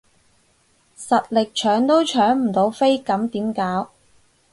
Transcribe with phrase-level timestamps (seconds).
[0.97, 3.91] 實力緊都搶唔到飛咁點搞？